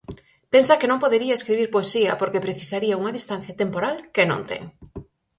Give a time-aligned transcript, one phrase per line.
[0.53, 4.63] Pensa que non podería escribir poesía porque precisaría unha distancia temporal que non ten.